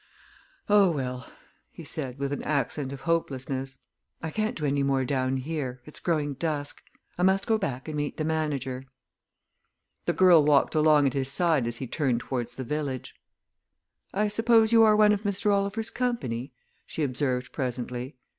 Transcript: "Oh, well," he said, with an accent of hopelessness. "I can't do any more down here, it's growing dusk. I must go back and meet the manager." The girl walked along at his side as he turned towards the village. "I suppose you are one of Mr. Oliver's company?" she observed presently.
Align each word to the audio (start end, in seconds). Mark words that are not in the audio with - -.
"Oh, 0.67 0.89
well," 0.89 1.31
he 1.69 1.83
said, 1.83 2.17
with 2.17 2.33
an 2.33 2.41
accent 2.41 2.91
of 2.91 3.01
hopelessness. 3.01 3.77
"I 4.19 4.31
can't 4.31 4.57
do 4.57 4.65
any 4.65 4.81
more 4.81 5.05
down 5.05 5.37
here, 5.37 5.79
it's 5.85 5.99
growing 5.99 6.33
dusk. 6.33 6.81
I 7.19 7.21
must 7.21 7.45
go 7.45 7.59
back 7.59 7.87
and 7.87 7.95
meet 7.95 8.17
the 8.17 8.25
manager." 8.25 8.85
The 10.07 10.13
girl 10.13 10.43
walked 10.43 10.73
along 10.73 11.05
at 11.05 11.13
his 11.13 11.29
side 11.31 11.67
as 11.67 11.77
he 11.77 11.85
turned 11.85 12.21
towards 12.21 12.55
the 12.55 12.63
village. 12.63 13.13
"I 14.11 14.27
suppose 14.27 14.71
you 14.71 14.81
are 14.81 14.95
one 14.95 15.11
of 15.11 15.21
Mr. 15.21 15.53
Oliver's 15.53 15.91
company?" 15.91 16.51
she 16.87 17.03
observed 17.03 17.51
presently. 17.51 18.15